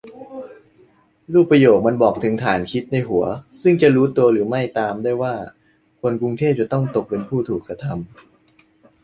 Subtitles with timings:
[1.33, 3.23] รูปประโยคมันบอกถึงฐานคิดในหัว
[3.61, 5.33] ซึ่งจะรู้ตัวหรือไม่ตามได้ว่า
[6.01, 7.97] คนกรุงเทพจะต้องตกเป็นผู้ถูกกระทำ